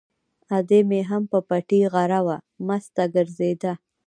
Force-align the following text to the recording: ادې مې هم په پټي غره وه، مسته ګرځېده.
ادې 0.57 0.79
مې 0.89 1.01
هم 1.09 1.23
په 1.31 1.39
پټي 1.47 1.81
غره 1.93 2.19
وه، 2.25 2.37
مسته 2.67 3.03
ګرځېده. 3.15 3.73